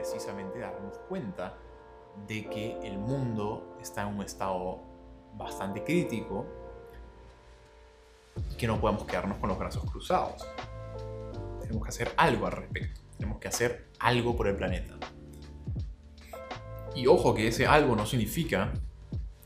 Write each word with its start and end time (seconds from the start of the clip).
precisamente 0.00 0.58
darnos 0.58 0.96
cuenta 1.08 1.58
de 2.26 2.48
que 2.48 2.78
el 2.82 2.98
mundo 2.98 3.76
está 3.80 4.02
en 4.02 4.16
un 4.16 4.22
estado 4.22 4.80
bastante 5.36 5.84
crítico 5.84 6.46
y 8.50 8.54
que 8.56 8.66
no 8.66 8.80
podemos 8.80 9.04
quedarnos 9.04 9.36
con 9.38 9.50
los 9.50 9.58
brazos 9.58 9.84
cruzados. 9.90 10.46
Tenemos 11.60 11.82
que 11.82 11.88
hacer 11.90 12.12
algo 12.16 12.46
al 12.46 12.52
respecto. 12.52 13.00
Tenemos 13.18 13.38
que 13.38 13.48
hacer 13.48 13.90
algo 13.98 14.34
por 14.34 14.48
el 14.48 14.56
planeta. 14.56 14.94
Y 16.94 17.06
ojo 17.06 17.34
que 17.34 17.48
ese 17.48 17.66
algo 17.66 17.94
no 17.94 18.06
significa 18.06 18.72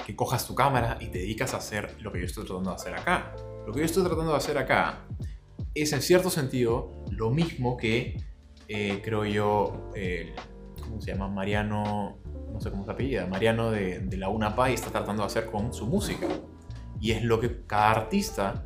que 0.07 0.15
cojas 0.15 0.47
tu 0.47 0.55
cámara 0.55 0.99
y 1.01 1.09
te 1.09 1.19
dedicas 1.19 1.53
a 1.55 1.57
hacer 1.57 2.01
lo 2.01 2.13
que 2.13 2.21
yo 2.21 2.27
estoy 2.27 2.45
tratando 2.45 2.71
de 2.71 2.77
hacer 2.77 2.95
acá. 2.95 3.35
Lo 3.67 3.73
que 3.73 3.81
yo 3.81 3.87
estoy 3.87 4.05
tratando 4.05 4.31
de 4.31 4.37
hacer 4.37 4.57
acá 4.57 5.05
es 5.75 5.93
en 5.93 6.01
cierto 6.01 6.31
sentido 6.31 6.93
lo 7.11 7.31
mismo 7.31 7.77
que 7.77 8.23
eh, 8.69 9.01
creo 9.03 9.25
yo, 9.25 9.91
¿cómo 10.83 11.01
se 11.01 11.13
llama? 11.13 11.29
Mariano, 11.29 12.19
no 12.53 12.61
sé 12.61 12.71
cómo 12.71 12.85
se 12.85 12.93
apellida, 12.93 13.27
Mariano 13.27 13.71
de, 13.71 14.01
de 14.01 14.17
la 14.17 14.29
UNAPA 14.29 14.71
y 14.71 14.75
está 14.75 14.91
tratando 14.91 15.23
de 15.23 15.27
hacer 15.27 15.47
con 15.47 15.73
su 15.73 15.87
música. 15.87 16.29
Y 17.01 17.13
es 17.13 17.23
lo 17.23 17.41
que 17.41 17.65
cada 17.67 17.91
artista, 17.91 18.65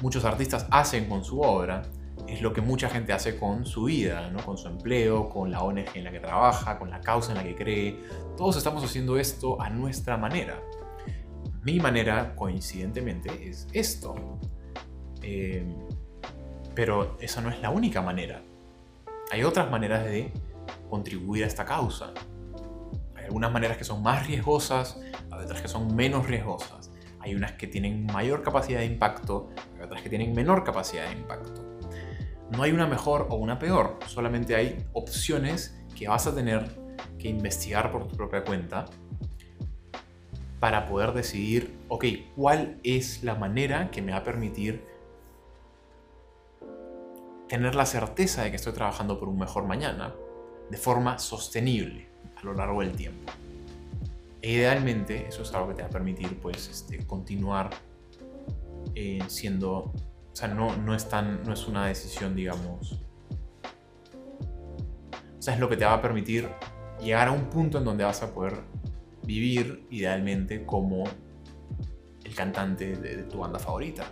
muchos 0.00 0.24
artistas 0.24 0.66
hacen 0.70 1.08
con 1.08 1.24
su 1.24 1.40
obra, 1.40 1.82
es 2.28 2.40
lo 2.40 2.52
que 2.52 2.60
mucha 2.60 2.88
gente 2.88 3.12
hace 3.12 3.36
con 3.36 3.64
su 3.66 3.84
vida, 3.84 4.30
¿no? 4.30 4.44
con 4.44 4.56
su 4.56 4.68
empleo, 4.68 5.28
con 5.28 5.50
la 5.50 5.62
ONG 5.62 5.86
en 5.94 6.04
la 6.04 6.12
que 6.12 6.20
trabaja, 6.20 6.78
con 6.78 6.90
la 6.90 7.00
causa 7.00 7.32
en 7.32 7.38
la 7.38 7.44
que 7.44 7.54
cree. 7.54 7.98
Todos 8.36 8.56
estamos 8.56 8.84
haciendo 8.84 9.18
esto 9.18 9.60
a 9.60 9.70
nuestra 9.70 10.16
manera. 10.16 10.60
Mi 11.62 11.78
manera, 11.78 12.34
coincidentemente, 12.34 13.48
es 13.48 13.68
esto. 13.72 14.38
Eh, 15.22 15.64
pero 16.74 17.16
esa 17.20 17.40
no 17.40 17.50
es 17.50 17.60
la 17.60 17.70
única 17.70 18.02
manera. 18.02 18.42
Hay 19.32 19.44
otras 19.44 19.70
maneras 19.70 20.04
de 20.04 20.30
contribuir 20.90 21.44
a 21.44 21.46
esta 21.46 21.64
causa. 21.64 22.12
Hay 23.16 23.24
algunas 23.24 23.50
maneras 23.50 23.78
que 23.78 23.84
son 23.84 24.02
más 24.02 24.26
riesgosas, 24.26 25.00
hay 25.30 25.44
otras 25.44 25.62
que 25.62 25.68
son 25.68 25.96
menos 25.96 26.26
riesgosas. 26.26 26.90
Hay 27.18 27.34
unas 27.34 27.52
que 27.52 27.66
tienen 27.66 28.04
mayor 28.04 28.42
capacidad 28.42 28.80
de 28.80 28.84
impacto, 28.84 29.48
hay 29.74 29.84
otras 29.86 30.02
que 30.02 30.10
tienen 30.10 30.34
menor 30.34 30.64
capacidad 30.64 31.06
de 31.08 31.12
impacto. 31.12 31.64
No 32.50 32.62
hay 32.62 32.72
una 32.72 32.86
mejor 32.86 33.26
o 33.30 33.36
una 33.36 33.58
peor, 33.58 33.98
solamente 34.06 34.54
hay 34.54 34.84
opciones 34.92 35.82
que 35.96 36.08
vas 36.08 36.26
a 36.26 36.34
tener 36.34 36.68
que 37.18 37.28
investigar 37.28 37.90
por 37.90 38.08
tu 38.08 38.14
propia 38.18 38.44
cuenta 38.44 38.84
para 40.60 40.84
poder 40.84 41.14
decidir, 41.14 41.74
ok, 41.88 42.04
¿cuál 42.36 42.78
es 42.84 43.24
la 43.24 43.34
manera 43.36 43.90
que 43.90 44.02
me 44.02 44.12
va 44.12 44.18
a 44.18 44.24
permitir 44.24 44.84
tener 47.52 47.74
la 47.74 47.84
certeza 47.84 48.44
de 48.44 48.48
que 48.48 48.56
estoy 48.56 48.72
trabajando 48.72 49.18
por 49.18 49.28
un 49.28 49.38
mejor 49.38 49.66
mañana 49.66 50.14
de 50.70 50.78
forma 50.78 51.18
sostenible 51.18 52.08
a 52.34 52.46
lo 52.46 52.54
largo 52.54 52.80
del 52.80 52.92
tiempo. 52.92 53.30
E 54.40 54.52
idealmente 54.52 55.28
eso 55.28 55.42
es 55.42 55.52
algo 55.52 55.68
que 55.68 55.74
te 55.74 55.82
va 55.82 55.88
a 55.88 55.90
permitir 55.90 56.40
pues, 56.40 56.70
este, 56.70 57.06
continuar 57.06 57.68
eh, 58.94 59.22
siendo, 59.26 59.70
o 59.70 59.92
sea, 60.32 60.48
no, 60.48 60.74
no, 60.78 60.94
es 60.94 61.06
tan, 61.10 61.42
no 61.44 61.52
es 61.52 61.68
una 61.68 61.88
decisión, 61.88 62.34
digamos, 62.34 62.92
o 65.38 65.42
sea, 65.42 65.52
es 65.52 65.60
lo 65.60 65.68
que 65.68 65.76
te 65.76 65.84
va 65.84 65.92
a 65.92 66.00
permitir 66.00 66.48
llegar 67.02 67.28
a 67.28 67.32
un 67.32 67.50
punto 67.50 67.76
en 67.76 67.84
donde 67.84 68.04
vas 68.04 68.22
a 68.22 68.32
poder 68.32 68.62
vivir 69.24 69.86
idealmente 69.90 70.64
como 70.64 71.04
el 72.24 72.34
cantante 72.34 72.96
de 72.96 73.24
tu 73.24 73.40
banda 73.40 73.58
favorita. 73.58 74.06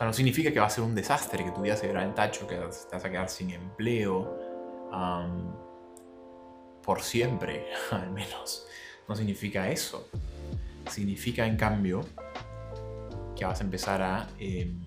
No 0.00 0.12
significa 0.12 0.52
que 0.52 0.58
va 0.58 0.66
a 0.66 0.70
ser 0.70 0.84
un 0.84 0.94
desastre, 0.94 1.44
que 1.44 1.52
tu 1.52 1.62
vida 1.62 1.76
se 1.76 1.86
verá 1.86 2.02
en 2.02 2.14
tacho, 2.14 2.46
que 2.46 2.56
te 2.56 2.60
vas 2.60 3.04
a 3.04 3.10
quedar 3.10 3.28
sin 3.28 3.50
empleo 3.50 4.38
por 6.82 7.02
siempre, 7.02 7.66
al 7.90 8.10
menos. 8.10 8.66
No 9.08 9.16
significa 9.16 9.70
eso. 9.70 10.08
Significa, 10.90 11.46
en 11.46 11.56
cambio, 11.56 12.00
que 13.36 13.44
vas 13.44 13.60
a 13.60 13.64
empezar 13.64 14.02
a 14.02 14.28
em, 14.38 14.84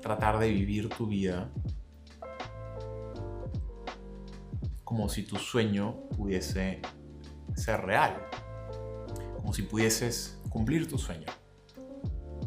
tratar 0.00 0.38
de 0.38 0.48
vivir 0.48 0.88
tu 0.88 1.06
vida 1.06 1.50
como 4.84 5.08
si 5.08 5.24
tu 5.24 5.36
sueño 5.36 6.08
pudiese 6.16 6.80
ser 7.56 7.80
real, 7.80 8.28
como 9.36 9.52
si 9.52 9.62
pudieses 9.62 10.38
cumplir 10.48 10.88
tu 10.88 10.98
sueño. 10.98 11.26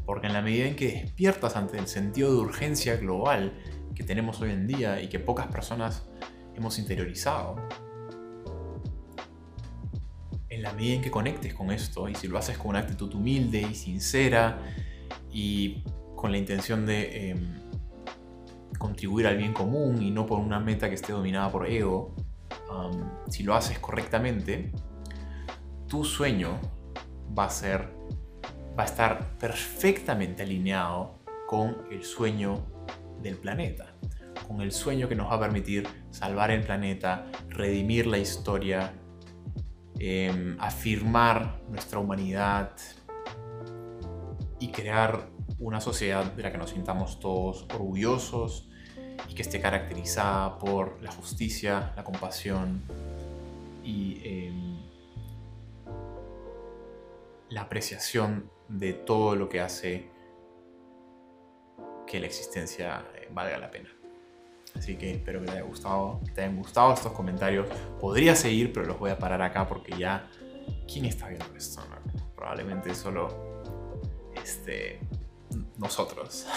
Porque 0.07 0.25
en 0.25 0.33
la 0.33 0.41
medida 0.41 0.65
en 0.65 0.75
que 0.75 1.01
despiertas 1.03 1.55
ante 1.55 1.77
el 1.77 1.85
sentido 1.85 2.31
de 2.31 2.39
urgencia 2.39 2.95
global 2.95 3.53
que 3.93 4.03
tenemos 4.03 4.41
hoy 4.41 4.51
en 4.51 4.65
día 4.65 5.01
y 5.01 5.09
que 5.09 5.19
pocas 5.19 5.47
personas 5.47 6.07
hemos 6.55 6.79
interiorizado, 6.79 7.57
en 10.49 10.63
la 10.63 10.71
medida 10.73 10.95
en 10.95 11.01
que 11.01 11.11
conectes 11.11 11.53
con 11.53 11.71
esto 11.71 12.07
y 12.07 12.15
si 12.15 12.27
lo 12.27 12.37
haces 12.37 12.57
con 12.57 12.69
una 12.69 12.79
actitud 12.79 13.13
humilde 13.13 13.61
y 13.61 13.75
sincera 13.75 14.59
y 15.31 15.83
con 16.15 16.31
la 16.31 16.37
intención 16.37 16.85
de 16.85 17.29
em, 17.29 17.61
contribuir 18.79 19.27
al 19.27 19.37
bien 19.37 19.53
común 19.53 20.01
y 20.01 20.09
no 20.09 20.25
por 20.25 20.39
una 20.39 20.59
meta 20.61 20.87
que 20.87 20.95
esté 20.95 21.11
dominada 21.11 21.51
por 21.51 21.67
ego, 21.67 22.15
si 23.27 23.43
lo 23.43 23.55
haces 23.55 23.77
correctamente, 23.79 24.71
tu 25.87 26.05
sueño 26.05 26.59
va 27.37 27.45
a 27.45 27.49
ser 27.49 27.93
va 28.77 28.83
a 28.83 28.85
estar 28.85 29.37
perfectamente 29.39 30.43
alineado 30.43 31.15
con 31.47 31.87
el 31.89 32.03
sueño 32.03 32.63
del 33.21 33.37
planeta, 33.37 33.95
con 34.47 34.61
el 34.61 34.71
sueño 34.71 35.09
que 35.09 35.15
nos 35.15 35.31
va 35.31 35.35
a 35.35 35.39
permitir 35.39 35.87
salvar 36.11 36.51
el 36.51 36.61
planeta, 36.61 37.25
redimir 37.49 38.05
la 38.05 38.19
historia, 38.19 38.93
em, 39.97 40.55
afirmar 40.59 41.59
nuestra 41.69 41.97
humanidad 41.97 42.71
y 44.59 44.67
crear 44.67 45.29
una 45.57 45.81
sociedad 45.81 46.31
de 46.33 46.43
la 46.43 46.51
que 46.51 46.59
nos 46.59 46.69
sintamos 46.69 47.19
todos 47.19 47.65
orgullosos 47.73 48.69
y 49.27 49.33
que 49.33 49.41
esté 49.41 49.59
caracterizada 49.59 50.59
por 50.59 51.01
la 51.01 51.11
justicia, 51.11 51.93
la 51.95 52.03
compasión 52.03 52.83
y 53.83 54.21
em, 54.23 54.77
la 57.49 57.61
apreciación 57.61 58.51
de 58.69 58.93
todo 58.93 59.35
lo 59.35 59.49
que 59.49 59.61
hace 59.61 60.09
que 62.05 62.19
la 62.19 62.25
existencia 62.25 63.05
eh, 63.15 63.27
valga 63.31 63.57
la 63.57 63.69
pena. 63.69 63.89
Así 64.75 64.95
que 64.95 65.11
espero 65.11 65.39
que 65.41 65.47
te 65.47 65.51
haya 65.53 65.61
gustado, 65.63 66.21
te 66.33 66.41
hayan 66.41 66.57
gustado 66.57 66.93
estos 66.93 67.11
comentarios. 67.11 67.67
Podría 67.99 68.35
seguir, 68.35 68.71
pero 68.71 68.85
los 68.85 68.99
voy 68.99 69.11
a 69.11 69.17
parar 69.17 69.41
acá 69.41 69.67
porque 69.67 69.97
ya. 69.97 70.29
¿Quién 70.91 71.05
está 71.05 71.27
viendo 71.27 71.45
esto? 71.55 71.81
Probablemente 72.35 72.93
solo 72.93 73.63
este, 74.41 74.99
nosotros. 75.77 76.47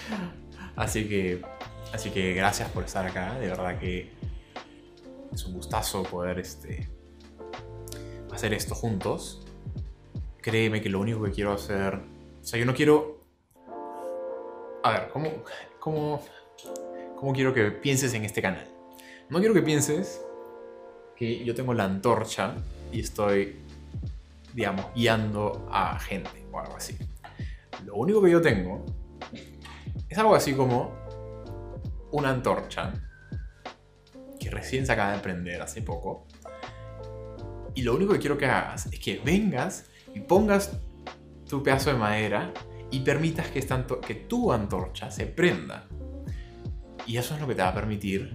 así 0.76 1.08
que. 1.08 1.42
Así 1.92 2.10
que 2.10 2.34
gracias 2.34 2.68
por 2.70 2.84
estar 2.84 3.06
acá. 3.06 3.38
De 3.38 3.48
verdad 3.48 3.78
que 3.78 4.12
es 5.32 5.44
un 5.44 5.54
gustazo 5.54 6.02
poder 6.02 6.38
este, 6.38 6.88
hacer 8.32 8.52
esto 8.52 8.74
juntos 8.74 9.45
créeme 10.46 10.80
que 10.80 10.88
lo 10.88 11.00
único 11.00 11.24
que 11.24 11.32
quiero 11.32 11.52
hacer. 11.52 11.96
O 12.40 12.44
sea, 12.44 12.56
yo 12.56 12.64
no 12.64 12.72
quiero. 12.72 13.20
A 14.84 14.92
ver, 14.92 15.08
¿cómo, 15.12 15.28
cómo, 15.80 16.22
cómo 17.16 17.32
quiero 17.32 17.52
que 17.52 17.72
pienses 17.72 18.14
en 18.14 18.24
este 18.24 18.40
canal? 18.40 18.64
No 19.28 19.40
quiero 19.40 19.52
que 19.52 19.62
pienses 19.62 20.20
que 21.16 21.44
yo 21.44 21.52
tengo 21.56 21.74
la 21.74 21.82
antorcha 21.82 22.54
y 22.92 23.00
estoy, 23.00 23.56
digamos, 24.54 24.86
guiando 24.94 25.68
a 25.68 25.98
gente 25.98 26.46
o 26.52 26.60
algo 26.60 26.76
así. 26.76 26.96
Lo 27.84 27.96
único 27.96 28.22
que 28.22 28.30
yo 28.30 28.40
tengo 28.40 28.86
es 30.08 30.16
algo 30.16 30.36
así 30.36 30.54
como 30.54 30.94
una 32.12 32.30
antorcha 32.30 32.92
que 34.38 34.48
recién 34.48 34.86
se 34.86 34.92
acaba 34.92 35.10
de 35.10 35.18
prender 35.18 35.60
hace 35.60 35.82
poco. 35.82 36.28
Y 37.74 37.82
lo 37.82 37.96
único 37.96 38.12
que 38.12 38.20
quiero 38.20 38.38
que 38.38 38.46
hagas 38.46 38.86
es 38.86 39.00
que 39.00 39.20
vengas 39.24 39.90
y 40.16 40.20
pongas 40.20 40.80
tu 41.46 41.62
pedazo 41.62 41.92
de 41.92 41.98
madera 41.98 42.54
y 42.90 43.00
permitas 43.00 43.48
que, 43.48 43.60
que 44.06 44.14
tu 44.14 44.50
antorcha 44.50 45.10
se 45.10 45.26
prenda. 45.26 45.86
Y 47.06 47.18
eso 47.18 47.34
es 47.34 47.40
lo 47.40 47.46
que 47.46 47.54
te 47.54 47.60
va 47.60 47.68
a 47.68 47.74
permitir 47.74 48.32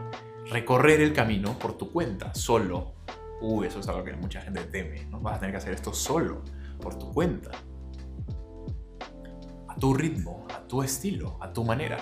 recorrer 0.47 1.01
el 1.01 1.11
camino 1.11 1.57
por 1.57 1.77
tu 1.79 1.91
cuenta, 1.91 2.35
solo. 2.35 2.93
Uy, 3.41 3.65
eso 3.65 3.79
es 3.79 3.87
algo 3.87 4.03
que 4.03 4.13
mucha 4.13 4.41
gente 4.41 4.63
teme. 4.65 5.07
No 5.07 5.19
vas 5.21 5.37
a 5.37 5.39
tener 5.39 5.53
que 5.53 5.57
hacer 5.57 5.73
esto 5.73 5.91
solo, 5.91 6.43
por 6.79 6.99
tu 6.99 7.11
cuenta. 7.11 7.49
A 9.67 9.75
tu 9.75 9.95
ritmo, 9.95 10.45
a 10.53 10.59
tu 10.67 10.83
estilo, 10.83 11.39
a 11.41 11.51
tu 11.51 11.63
manera. 11.63 11.97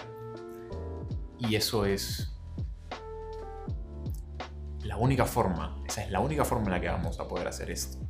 Y 1.37 1.55
eso 1.55 1.85
es 1.85 2.37
la 4.83 4.97
única 4.97 5.23
forma, 5.23 5.81
esa 5.87 6.03
es 6.03 6.11
la 6.11 6.19
única 6.19 6.43
forma 6.43 6.65
en 6.65 6.71
la 6.71 6.81
que 6.81 6.89
vamos 6.89 7.17
a 7.21 7.27
poder 7.29 7.47
hacer 7.47 7.71
esto. 7.71 8.08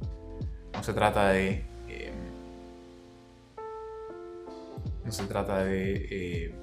No 0.80 0.84
se 0.86 0.94
trata 0.94 1.32
de... 1.32 1.66
Eh, 1.90 2.14
no 5.04 5.12
se 5.12 5.26
trata 5.26 5.66
de... 5.66 6.08
Eh, 6.10 6.56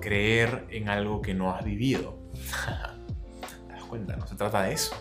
creer 0.00 0.68
en 0.70 0.88
algo 0.88 1.20
que 1.20 1.34
no 1.34 1.52
has 1.52 1.64
vivido. 1.64 2.16
¿Te 3.66 3.72
das 3.72 3.82
cuenta? 3.82 4.14
No 4.14 4.24
se 4.28 4.36
trata 4.36 4.62
de 4.62 4.74
eso. 4.74 4.94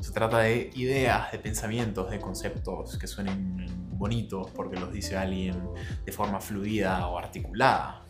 Se 0.00 0.12
trata 0.12 0.38
de 0.38 0.70
ideas, 0.76 1.32
de 1.32 1.40
pensamientos, 1.40 2.08
de 2.08 2.20
conceptos 2.20 2.96
que 2.98 3.08
suenen 3.08 3.66
bonitos 3.98 4.52
porque 4.52 4.78
los 4.78 4.92
dice 4.92 5.16
alguien 5.16 5.68
de 6.04 6.12
forma 6.12 6.38
fluida 6.38 7.08
o 7.08 7.18
articulada. 7.18 8.04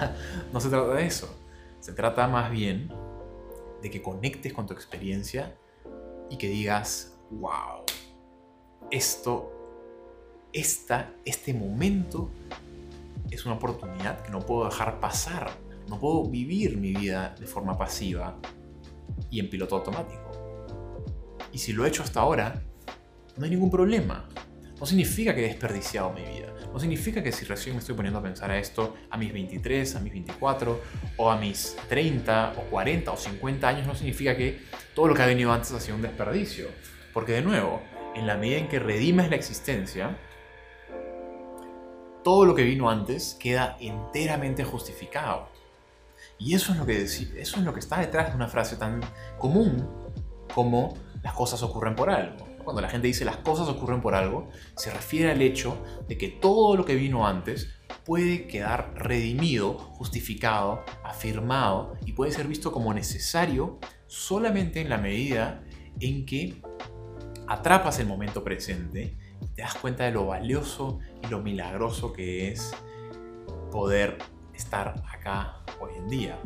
no 0.50 0.60
se 0.60 0.70
trata 0.70 0.94
de 0.94 1.06
eso. 1.06 1.38
Se 1.78 1.92
trata 1.92 2.26
más 2.26 2.50
bien 2.50 3.01
de 3.82 3.90
que 3.90 4.00
conectes 4.00 4.52
con 4.52 4.66
tu 4.66 4.72
experiencia 4.72 5.56
y 6.30 6.36
que 6.38 6.48
digas, 6.48 7.18
wow, 7.30 7.84
esto, 8.90 9.50
esta, 10.52 11.12
este 11.24 11.52
momento 11.52 12.30
es 13.30 13.44
una 13.44 13.56
oportunidad 13.56 14.22
que 14.22 14.30
no 14.30 14.40
puedo 14.40 14.66
dejar 14.66 15.00
pasar. 15.00 15.50
No 15.88 15.98
puedo 15.98 16.24
vivir 16.28 16.78
mi 16.78 16.92
vida 16.92 17.34
de 17.38 17.46
forma 17.46 17.76
pasiva 17.76 18.38
y 19.30 19.40
en 19.40 19.50
piloto 19.50 19.76
automático. 19.76 20.30
Y 21.52 21.58
si 21.58 21.72
lo 21.72 21.84
he 21.84 21.88
hecho 21.88 22.02
hasta 22.02 22.20
ahora, 22.20 22.62
no 23.36 23.44
hay 23.44 23.50
ningún 23.50 23.70
problema. 23.70 24.28
No 24.78 24.86
significa 24.86 25.34
que 25.34 25.44
he 25.44 25.48
desperdiciado 25.48 26.12
mi 26.12 26.22
vida. 26.22 26.54
No 26.72 26.80
significa 26.80 27.22
que 27.22 27.32
si 27.32 27.44
recién 27.44 27.74
me 27.76 27.80
estoy 27.80 27.94
poniendo 27.94 28.18
a 28.18 28.22
pensar 28.22 28.50
a 28.50 28.58
esto 28.58 28.96
a 29.10 29.18
mis 29.18 29.32
23, 29.32 29.96
a 29.96 30.00
mis 30.00 30.12
24, 30.12 30.80
o 31.18 31.30
a 31.30 31.36
mis 31.36 31.76
30, 31.88 32.54
o 32.56 32.62
40, 32.70 33.12
o 33.12 33.16
50 33.16 33.68
años, 33.68 33.86
no 33.86 33.94
significa 33.94 34.36
que 34.36 34.62
todo 34.94 35.08
lo 35.08 35.14
que 35.14 35.22
ha 35.22 35.26
venido 35.26 35.52
antes 35.52 35.72
ha 35.72 35.80
sido 35.80 35.96
un 35.96 36.02
desperdicio. 36.02 36.68
Porque 37.12 37.32
de 37.32 37.42
nuevo, 37.42 37.82
en 38.14 38.26
la 38.26 38.36
medida 38.36 38.58
en 38.58 38.68
que 38.68 38.78
redimes 38.78 39.28
la 39.28 39.36
existencia, 39.36 40.16
todo 42.24 42.46
lo 42.46 42.54
que 42.54 42.62
vino 42.62 42.88
antes 42.88 43.36
queda 43.38 43.76
enteramente 43.80 44.64
justificado. 44.64 45.48
Y 46.38 46.54
eso 46.54 46.72
es 46.72 46.78
lo 46.78 46.86
que, 46.86 47.02
eso 47.02 47.26
es 47.36 47.58
lo 47.58 47.74
que 47.74 47.80
está 47.80 48.00
detrás 48.00 48.30
de 48.30 48.36
una 48.36 48.48
frase 48.48 48.76
tan 48.76 49.00
común 49.38 49.88
como 50.54 50.96
las 51.22 51.34
cosas 51.34 51.62
ocurren 51.62 51.94
por 51.94 52.10
algo. 52.10 52.51
Cuando 52.64 52.80
la 52.80 52.88
gente 52.88 53.08
dice 53.08 53.24
las 53.24 53.38
cosas 53.38 53.68
ocurren 53.68 54.00
por 54.00 54.14
algo, 54.14 54.48
se 54.76 54.90
refiere 54.90 55.30
al 55.30 55.42
hecho 55.42 55.82
de 56.08 56.16
que 56.16 56.28
todo 56.28 56.76
lo 56.76 56.84
que 56.84 56.94
vino 56.94 57.26
antes 57.26 57.80
puede 58.04 58.46
quedar 58.46 58.94
redimido, 58.96 59.74
justificado, 59.74 60.84
afirmado 61.04 61.94
y 62.04 62.12
puede 62.12 62.32
ser 62.32 62.46
visto 62.46 62.72
como 62.72 62.94
necesario 62.94 63.78
solamente 64.06 64.80
en 64.80 64.88
la 64.88 64.98
medida 64.98 65.62
en 66.00 66.24
que 66.26 66.62
atrapas 67.48 67.98
el 67.98 68.06
momento 68.06 68.44
presente 68.44 69.16
te 69.54 69.62
das 69.62 69.74
cuenta 69.74 70.04
de 70.04 70.12
lo 70.12 70.26
valioso 70.26 71.00
y 71.22 71.26
lo 71.28 71.40
milagroso 71.40 72.12
que 72.12 72.48
es 72.48 72.72
poder 73.70 74.18
estar 74.54 75.02
acá 75.10 75.62
hoy 75.80 75.92
en 75.96 76.08
día 76.08 76.38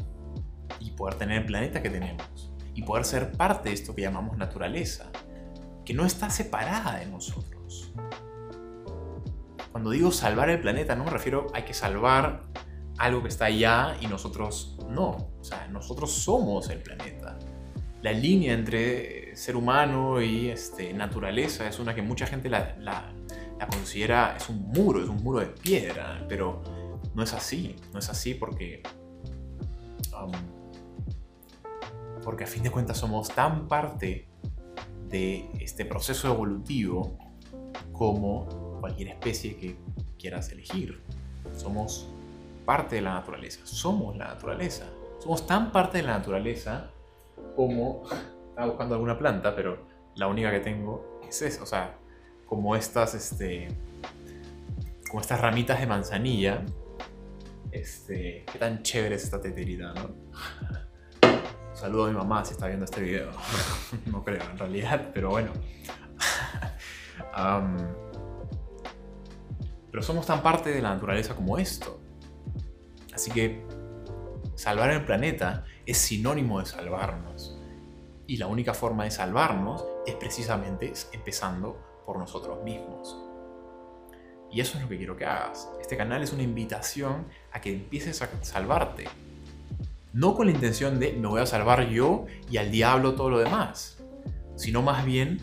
y 0.81 0.93
poder 0.93 1.15
tener 1.15 1.43
el 1.43 1.47
planeta 1.47 1.83
que 1.83 1.91
tenemos 1.91 2.53
y 2.75 2.83
poder 2.83 3.05
ser 3.05 3.33
parte 3.33 3.69
de 3.69 3.75
esto 3.75 3.95
que 3.95 4.03
llamamos 4.03 4.37
naturaleza 4.37 5.11
que 5.87 5.95
no 5.95 6.05
está 6.05 6.29
separada 6.29 6.99
de 6.99 7.07
nosotros. 7.07 7.93
Cuando 9.71 9.91
digo 9.91 10.11
salvar 10.11 10.51
el 10.51 10.61
planeta, 10.61 10.97
no 10.97 11.05
me 11.05 11.11
refiero 11.11 11.47
a 11.55 11.65
que 11.65 11.73
salvar 11.73 12.43
algo 12.99 13.23
que 13.23 13.29
está 13.29 13.47
allá 13.47 13.97
y 14.01 14.09
nosotros 14.09 14.77
no. 14.91 15.31
O 15.41 15.45
sea, 15.45 15.69
nosotros 15.69 16.13
somos 16.13 16.69
el 16.71 16.83
planeta. 16.83 17.39
La 18.03 18.13
línea 18.13 18.53
entre 18.53 19.37
ser 19.37 19.57
humano 19.57 20.21
y 20.21 20.49
este, 20.49 20.93
naturaleza 20.93 21.69
es 21.69 21.79
una 21.79 21.95
que 21.95 22.03
mucha 22.03 22.27
gente 22.27 22.49
la, 22.49 23.13
considera, 23.71 24.37
es 24.37 24.49
un 24.49 24.69
muro, 24.69 25.03
es 25.03 25.09
un 25.09 25.23
muro 25.23 25.41
de 25.41 25.47
piedra, 25.47 26.25
pero 26.29 26.63
no 27.15 27.23
es 27.23 27.33
así, 27.33 27.77
no 27.93 28.01
es 28.01 28.09
así 28.09 28.35
porque... 28.35 28.83
Um, 30.13 30.33
porque 32.25 32.43
a 32.43 32.47
fin 32.49 32.65
de 32.65 32.71
cuentas 32.71 32.99
somos 32.99 33.29
tan 33.29 33.69
parte 33.69 34.29
de 35.09 35.49
este 35.61 35.85
proceso 35.85 36.33
evolutivo 36.33 37.17
como 37.93 38.79
cualquier 38.81 39.09
especie 39.09 39.57
que 39.57 39.77
quieras 40.19 40.51
elegir. 40.51 41.03
Somos 41.57 42.09
parte 42.65 42.97
de 42.97 43.03
la 43.03 43.15
naturaleza, 43.15 43.61
somos 43.65 44.17
la 44.17 44.29
naturaleza. 44.29 44.87
Somos 45.19 45.47
tan 45.47 45.73
parte 45.73 45.99
de 45.99 46.05
la 46.05 46.19
naturaleza 46.19 46.91
como... 47.55 48.03
Estaba 48.57 48.69
buscando 48.69 48.95
alguna 48.95 49.19
planta, 49.19 49.55
pero 49.55 49.87
la 50.15 50.29
única 50.29 50.51
que 50.51 50.61
tengo 50.61 51.21
es 51.29 51.43
esa. 51.43 51.63
O 51.63 51.67
sea, 51.67 51.95
como 52.47 52.75
estas, 52.75 53.15
este, 53.15 53.69
como 55.11 55.21
estas 55.21 55.43
ramitas 55.43 55.79
de 55.79 55.87
manzanilla. 55.87 56.65
Este, 57.71 58.47
qué 58.51 58.59
tan 58.59 58.83
chévere 58.83 59.17
es 59.17 59.25
esta 59.25 59.43
teterita, 59.43 59.93
¿no? 59.93 60.09
Saludo 61.77 62.07
a 62.07 62.09
mi 62.09 62.17
mamá 62.17 62.43
si 62.43 62.55
está 62.55 62.69
viendo 62.69 62.87
este 62.87 63.03
video. 63.03 63.31
no 64.07 64.25
creo, 64.25 64.43
en 64.51 64.57
realidad, 64.57 65.11
pero 65.13 65.29
bueno. 65.29 65.53
pero 69.91 70.03
somos 70.03 70.25
tan 70.25 70.43
parte 70.43 70.71
de 70.71 70.81
la 70.81 70.95
naturaleza 70.95 71.35
como 71.35 71.59
esto. 71.59 72.01
Así 73.13 73.31
que 73.31 73.63
salvar 74.55 74.91
el 74.91 75.05
planeta 75.05 75.67
es 75.85 75.99
sinónimo 75.99 76.61
de 76.61 76.65
salvarnos. 76.65 77.59
Y 78.27 78.39
la 78.39 78.47
única 78.47 78.73
forma 78.73 79.05
de 79.05 79.11
salvarnos 79.11 79.85
es 80.07 80.15
precisamente 80.15 80.95
empezando 81.13 81.79
por 82.07 82.19
nosotros 82.19 82.65
mismos. 82.65 83.19
Y 84.51 84.63
eso 84.63 84.79
es 84.79 84.83
lo 84.83 84.89
que 84.89 84.97
quiero 84.97 85.15
que 85.15 85.27
hagas. 85.27 85.69
Este 85.79 85.99
canal 85.99 86.23
es 86.23 86.33
una 86.33 86.43
invitación 86.43 87.27
a 87.53 87.61
que 87.61 87.71
empieces 87.71 88.23
a 88.23 88.31
salvarte, 88.43 89.05
no 90.17 90.35
con 90.35 90.47
la 90.47 90.53
intención 90.53 90.99
de 90.99 91.13
me 91.13 91.29
voy 91.29 91.43
a 91.43 91.47
salvar 91.47 91.91
yo 91.91 92.25
y 92.51 92.57
al 92.57 92.71
diablo 92.71 93.15
todo 93.15 93.29
lo 93.29 93.39
demás, 93.39 94.03
sino 94.57 94.81
más 94.81 95.05
bien 95.05 95.43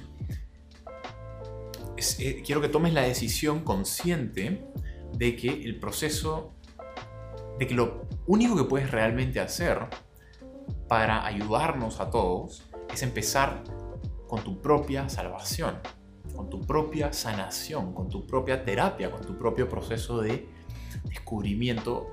eh, 2.17 2.41
quiero 2.43 2.59
que 2.59 2.69
tomes 2.69 2.91
la 2.91 3.03
decisión 3.03 3.59
consciente 3.63 4.65
de 5.15 5.35
que 5.35 5.49
el 5.49 5.79
proceso, 5.79 6.55
de 7.59 7.67
que 7.67 7.75
lo 7.75 8.07
único 8.25 8.55
que 8.55 8.63
puedes 8.63 8.89
realmente 8.89 9.39
hacer 9.39 9.77
para 10.87 11.23
ayudarnos 11.23 11.99
a 11.99 12.09
todos 12.09 12.63
es 12.91 13.03
empezar 13.03 13.63
con 14.27 14.43
tu 14.43 14.59
propia 14.59 15.07
salvación, 15.07 15.77
con 16.35 16.49
tu 16.49 16.61
propia 16.61 17.13
sanación, 17.13 17.93
con 17.93 18.09
tu 18.09 18.25
propia 18.25 18.65
terapia, 18.65 19.11
con 19.11 19.21
tu 19.21 19.37
propio 19.37 19.69
proceso 19.69 20.19
de 20.19 20.49
descubrimiento 21.03 22.07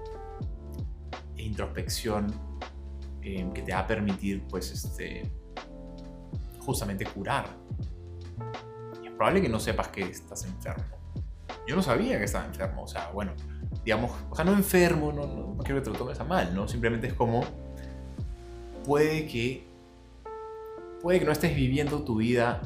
introspección 1.43 2.33
Em, 3.23 3.53
que 3.53 3.61
te 3.63 3.73
va 3.73 3.81
a 3.81 3.87
permitir, 3.87 4.43
pues, 4.49 4.71
este, 4.73 5.23
justamente 6.61 7.05
curar. 7.05 7.47
Es 9.05 9.11
probable 9.11 9.43
que 9.43 9.49
no 9.49 9.61
sepas 9.61 9.89
que 9.89 10.03
estás 10.03 10.45
enfermo. 10.47 10.85
Yo 11.67 11.77
no 11.77 11.83
sabía 11.83 12.19
que 12.19 12.25
estaba 12.25 12.47
enfermo, 12.47 12.85
o 12.85 12.89
sea, 12.89 13.11
bueno, 13.11 13.33
digamos, 13.85 14.13
o 14.31 14.35
sea, 14.35 14.45
no 14.45 14.53
enfermo, 14.53 15.13
no, 15.13 15.27
no, 15.27 15.55
no 15.55 15.63
quiero 15.63 15.81
que 15.81 15.85
te 15.85 15.91
lo 15.91 15.97
tomes 15.97 16.19
a 16.19 16.25
mal, 16.25 16.55
¿no? 16.55 16.67
Simplemente 16.67 17.09
es 17.09 17.13
como, 17.13 17.45
puede 18.87 19.27
que, 19.27 19.67
puede 21.03 21.19
que 21.19 21.27
no 21.27 21.33
estés 21.33 21.55
viviendo 21.55 22.03
tu 22.03 22.17
vida 22.17 22.63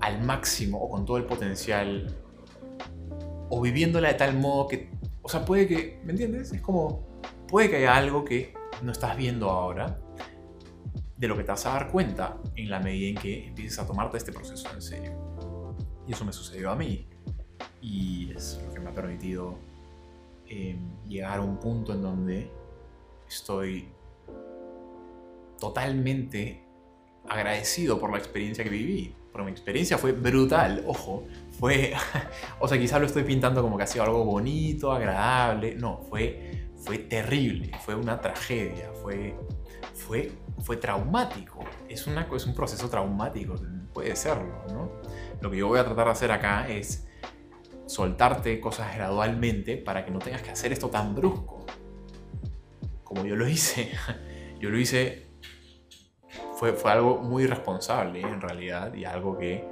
al 0.00 0.22
máximo 0.22 0.78
o 0.78 0.88
con 0.88 1.04
todo 1.04 1.18
el 1.18 1.24
potencial, 1.24 2.16
o 3.50 3.60
viviéndola 3.60 4.08
de 4.08 4.14
tal 4.14 4.38
modo 4.38 4.66
que, 4.66 4.90
o 5.20 5.28
sea, 5.28 5.44
puede 5.44 5.68
que, 5.68 6.00
¿me 6.04 6.12
entiendes? 6.12 6.52
Es 6.52 6.62
como, 6.62 7.07
puede 7.48 7.70
que 7.70 7.76
haya 7.76 7.96
algo 7.96 8.24
que 8.24 8.54
no 8.82 8.92
estás 8.92 9.16
viendo 9.16 9.50
ahora, 9.50 9.98
de 11.16 11.26
lo 11.26 11.36
que 11.36 11.42
te 11.42 11.50
vas 11.50 11.66
a 11.66 11.70
dar 11.70 11.90
cuenta 11.90 12.36
en 12.54 12.70
la 12.70 12.78
medida 12.78 13.08
en 13.08 13.16
que 13.16 13.48
empieces 13.48 13.78
a 13.80 13.86
tomarte 13.86 14.18
este 14.18 14.32
proceso 14.32 14.68
en 14.72 14.80
serio. 14.80 15.74
Y 16.06 16.12
eso 16.12 16.24
me 16.24 16.32
sucedió 16.32 16.70
a 16.70 16.76
mí. 16.76 17.06
Y 17.82 18.32
es 18.32 18.60
lo 18.64 18.72
que 18.72 18.80
me 18.80 18.90
ha 18.90 18.94
permitido 18.94 19.56
em, 20.46 20.78
llegar 21.08 21.38
a 21.38 21.42
un 21.42 21.58
punto 21.58 21.92
en 21.92 22.02
donde 22.02 22.50
estoy 23.28 23.88
totalmente 25.58 26.64
agradecido 27.28 27.98
por 27.98 28.12
la 28.12 28.18
experiencia 28.18 28.62
que 28.62 28.70
viví. 28.70 29.14
Porque 29.32 29.44
mi 29.44 29.50
experiencia 29.50 29.98
fue 29.98 30.12
brutal, 30.12 30.84
ojo. 30.86 31.24
Fue, 31.58 31.92
o 32.60 32.68
sea, 32.68 32.78
quizá 32.78 33.00
lo 33.00 33.06
estoy 33.06 33.24
pintando 33.24 33.60
como 33.60 33.76
que 33.76 33.82
ha 33.82 33.86
sido 33.88 34.04
algo 34.04 34.24
bonito, 34.24 34.92
agradable. 34.92 35.74
No, 35.74 36.00
fue 36.08 36.47
fue 36.78 36.98
terrible, 36.98 37.72
fue 37.84 37.94
una 37.94 38.20
tragedia, 38.20 38.92
fue, 39.02 39.34
fue, 39.94 40.32
fue 40.60 40.76
traumático. 40.76 41.64
Es, 41.88 42.06
una, 42.06 42.28
es 42.34 42.46
un 42.46 42.54
proceso 42.54 42.88
traumático, 42.88 43.54
puede 43.92 44.14
serlo, 44.16 44.64
¿no? 44.72 44.90
Lo 45.40 45.50
que 45.50 45.58
yo 45.58 45.68
voy 45.68 45.78
a 45.78 45.84
tratar 45.84 46.06
de 46.06 46.12
hacer 46.12 46.32
acá 46.32 46.68
es 46.68 47.06
soltarte 47.86 48.60
cosas 48.60 48.94
gradualmente 48.94 49.76
para 49.76 50.04
que 50.04 50.10
no 50.10 50.18
tengas 50.18 50.42
que 50.42 50.50
hacer 50.50 50.72
esto 50.72 50.88
tan 50.88 51.14
brusco. 51.14 51.64
Como 53.02 53.24
yo 53.24 53.36
lo 53.36 53.48
hice. 53.48 53.90
Yo 54.60 54.70
lo 54.70 54.76
hice, 54.76 55.28
fue, 56.58 56.72
fue 56.72 56.90
algo 56.90 57.18
muy 57.18 57.44
irresponsable 57.44 58.20
en 58.20 58.40
realidad 58.40 58.92
y 58.92 59.04
algo 59.04 59.38
que... 59.38 59.64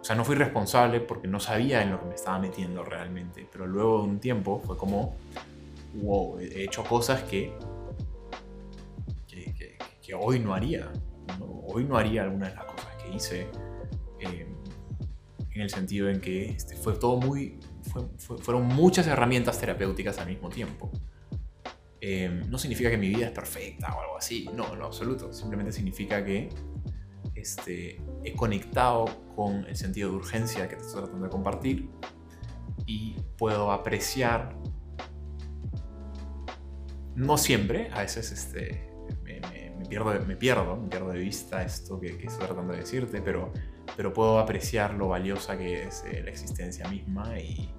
O 0.00 0.04
sea, 0.04 0.14
no 0.14 0.24
fui 0.24 0.36
responsable 0.36 1.00
porque 1.00 1.26
no 1.26 1.40
sabía 1.40 1.82
en 1.82 1.90
lo 1.90 1.98
que 1.98 2.06
me 2.06 2.14
estaba 2.14 2.38
metiendo 2.38 2.84
realmente, 2.84 3.48
pero 3.50 3.66
luego 3.66 4.02
de 4.02 4.04
un 4.04 4.20
tiempo 4.20 4.62
fue 4.64 4.76
como, 4.76 5.16
wow, 5.94 6.38
he 6.38 6.64
hecho 6.64 6.84
cosas 6.84 7.22
que, 7.22 7.52
que, 9.26 10.14
hoy 10.14 10.38
no 10.38 10.54
haría. 10.54 10.90
Hoy 11.40 11.84
no 11.84 11.98
haría 11.98 12.22
algunas 12.22 12.50
de 12.50 12.54
las 12.56 12.64
cosas 12.64 12.88
que 13.02 13.14
hice. 13.14 13.46
Eh, 14.20 14.46
en 15.58 15.62
el 15.62 15.70
sentido 15.70 16.08
en 16.08 16.20
que 16.20 16.50
este, 16.50 16.76
fue 16.76 16.94
todo 16.94 17.20
muy. 17.20 17.58
fueron 18.18 18.66
muchas 18.66 19.06
herramientas 19.06 19.58
terapéuticas 19.58 20.18
al 20.18 20.28
mismo 20.28 20.48
tiempo. 20.48 20.90
Eh, 22.00 22.42
no 22.48 22.58
significa 22.58 22.90
que 22.90 22.96
mi 22.96 23.08
vida 23.08 23.26
es 23.26 23.32
perfecta 23.32 23.92
o 23.94 24.00
algo 24.00 24.16
así, 24.16 24.48
no, 24.54 24.72
en 24.72 24.82
absoluto. 24.82 25.32
Simplemente 25.32 25.72
significa 25.72 26.24
que 26.24 26.48
este, 27.34 28.00
he 28.24 28.34
conectado 28.34 29.06
con 29.34 29.66
el 29.66 29.76
sentido 29.76 30.10
de 30.10 30.16
urgencia 30.16 30.68
que 30.68 30.76
te 30.76 30.82
estoy 30.82 31.02
tratando 31.02 31.24
de 31.24 31.30
compartir 31.30 31.88
y 32.86 33.16
puedo 33.36 33.72
apreciar, 33.72 34.56
no 37.18 37.36
siempre, 37.36 37.90
a 37.92 38.02
veces 38.02 38.30
este, 38.30 38.88
me, 39.24 39.40
pierdo, 39.88 40.24
me, 40.24 40.36
pierdo, 40.36 40.76
me 40.76 40.88
pierdo 40.88 41.10
de 41.10 41.18
vista 41.18 41.64
esto 41.64 41.98
que, 41.98 42.10
estoy 42.10 42.46
tratando 42.46 42.72
de 42.72 42.78
decirte, 42.78 43.20
pero, 43.20 43.52
pero 43.96 44.12
puedo 44.12 44.38
apreciar 44.38 44.94
lo 44.94 45.08
valiosa 45.08 45.58
que 45.58 45.82
es 45.82 46.04
eh, 46.04 46.22
la 46.22 46.30
existencia 46.30 46.88
misma 46.88 47.38
y 47.40 47.74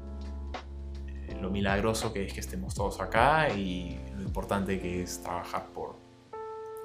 eh, 1.29 1.37
lo 1.41 1.49
milagroso 1.49 2.11
que 2.11 2.25
es 2.25 2.33
que 2.33 2.41
estemos 2.41 2.75
todos 2.75 2.99
acá 2.99 3.49
y 3.49 3.97
lo 4.13 4.23
importante 4.23 4.77
que 4.77 5.03
es 5.03 5.23
trabajar 5.23 5.67
por, 5.73 5.95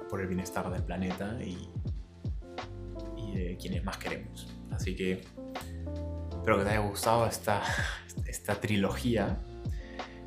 por 0.09 0.21
el 0.21 0.27
bienestar 0.27 0.71
del 0.71 0.83
planeta 0.83 1.37
y, 1.43 1.69
y 3.17 3.37
de 3.37 3.57
quienes 3.57 3.83
más 3.83 3.97
queremos. 3.97 4.47
Así 4.71 4.95
que 4.95 5.23
espero 6.31 6.59
que 6.59 6.63
te 6.63 6.69
haya 6.69 6.79
gustado 6.79 7.27
esta, 7.27 7.61
esta 8.25 8.55
trilogía. 8.61 9.39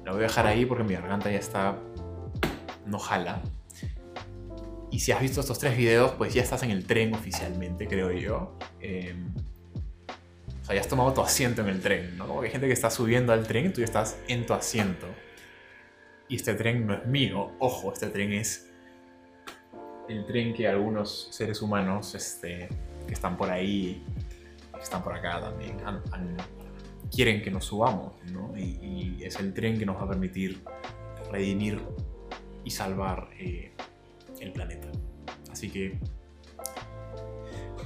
La 0.04 0.12
voy 0.12 0.20
a 0.20 0.24
dejar 0.24 0.46
ahí 0.46 0.66
porque 0.66 0.84
mi 0.84 0.92
garganta 0.92 1.30
ya 1.30 1.38
está... 1.38 1.78
no 2.88 2.98
jala. 2.98 3.42
Y 4.90 5.00
si 5.00 5.12
has 5.12 5.20
visto 5.20 5.40
estos 5.40 5.58
tres 5.58 5.76
videos, 5.76 6.12
pues 6.12 6.32
ya 6.34 6.42
estás 6.42 6.62
en 6.62 6.70
el 6.70 6.86
tren 6.86 7.14
oficialmente, 7.14 7.86
creo 7.86 8.10
yo. 8.10 8.56
Em, 8.80 9.34
o 10.62 10.64
sea, 10.64 10.74
ya 10.74 10.80
has 10.80 10.88
tomado 10.88 11.12
tu 11.12 11.20
asiento 11.20 11.62
en 11.62 11.68
el 11.68 11.80
tren, 11.80 12.16
¿no? 12.16 12.26
Como 12.26 12.42
hay 12.42 12.50
gente 12.50 12.66
que 12.66 12.72
está 12.72 12.90
subiendo 12.90 13.32
al 13.32 13.46
tren 13.46 13.66
y 13.66 13.68
tú 13.70 13.80
ya 13.80 13.84
estás 13.84 14.18
en 14.28 14.46
tu 14.46 14.54
asiento. 14.54 15.06
Y 16.28 16.36
este 16.36 16.54
tren 16.54 16.86
no 16.86 16.94
es 16.94 17.06
mío, 17.06 17.52
ojo, 17.58 17.92
este 17.92 18.08
tren 18.08 18.32
es 18.32 18.68
el 20.08 20.26
tren 20.26 20.54
que 20.54 20.66
algunos 20.66 21.28
seres 21.30 21.62
humanos 21.62 22.14
este, 22.14 22.68
que 23.06 23.14
están 23.14 23.36
por 23.36 23.50
ahí, 23.50 24.02
que 24.74 24.82
están 24.82 25.02
por 25.02 25.14
acá 25.14 25.40
también, 25.40 25.76
han, 25.84 26.02
quieren 27.10 27.42
que 27.42 27.50
nos 27.50 27.66
subamos, 27.66 28.14
¿no? 28.32 28.56
Y, 28.56 29.22
es 29.22 29.38
el 29.40 29.52
tren 29.52 29.78
que 29.78 29.84
nos 29.84 29.96
va 29.96 30.04
a 30.04 30.08
permitir 30.08 30.62
redimir 31.30 31.80
y 32.68 32.70
salvar 32.70 33.30
eh, 33.38 33.72
el 34.40 34.52
planeta. 34.52 34.88
Así 35.50 35.70
que, 35.70 35.98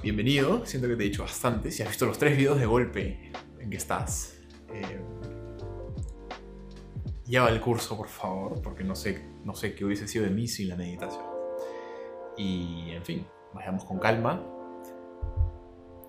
bienvenido, 0.03 0.67
siento 0.67 0.89
que 0.89 0.97
te 0.97 1.05
he 1.05 1.07
dicho 1.07 1.23
bastante, 1.23 1.71
si 1.71 1.85
has 1.85 1.89
visto 1.89 2.05
los 2.05 2.19
tres 2.19 2.37
videos 2.37 2.59
de 2.59 2.67
golpe 2.67 3.31
en 3.61 3.71
que 3.71 3.77
estás, 3.77 4.41
eh, 4.73 5.01
lleva 7.29 7.49
el 7.49 7.61
curso, 7.61 7.97
por 7.97 8.09
favor, 8.09 8.61
porque 8.61 8.83
no 8.83 8.97
sé, 8.97 9.25
no 9.45 9.55
sé 9.55 9.77
qué 9.77 9.85
hubiese 9.85 10.09
sido 10.09 10.25
de 10.25 10.31
mí 10.31 10.49
sin 10.49 10.69
la 10.69 10.75
meditación. 10.75 11.27
Y, 12.37 12.91
en 12.91 13.05
fin, 13.05 13.25
vayamos 13.55 13.85
con 13.85 14.01
calma. 14.01 14.45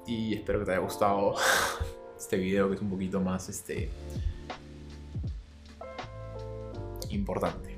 Y 0.08 0.34
espero 0.34 0.58
que 0.60 0.66
te 0.66 0.72
haya 0.72 0.82
gustado 0.82 1.36
este 2.18 2.38
video 2.38 2.70
que 2.70 2.76
es 2.76 2.82
un 2.82 2.90
poquito 2.90 3.22
más 3.22 3.50
este, 3.50 3.92
importante. 7.12 7.73